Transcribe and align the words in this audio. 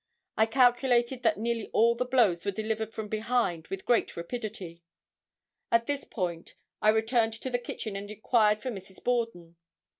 I 0.35 0.47
calculated 0.47 1.21
that 1.21 1.37
nearly 1.37 1.69
all 1.73 1.93
the 1.93 2.05
blows 2.05 2.43
were 2.43 2.49
delivered 2.49 2.91
from 2.91 3.07
behind 3.07 3.67
with 3.67 3.85
great 3.85 4.17
rapidity. 4.17 4.81
At 5.71 5.85
this 5.85 6.05
point 6.05 6.55
I 6.81 6.89
returned 6.89 7.33
to 7.33 7.51
the 7.51 7.59
kitchen 7.59 7.95
and 7.95 8.09
inquired 8.09 8.63
for 8.63 8.71
Mrs. 8.71 9.03
Borden. 9.03 9.57